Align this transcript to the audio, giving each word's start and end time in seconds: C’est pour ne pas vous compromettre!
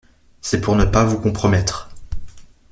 C’est 0.41 0.61
pour 0.61 0.75
ne 0.75 0.85
pas 0.85 1.03
vous 1.05 1.19
compromettre! 1.19 1.91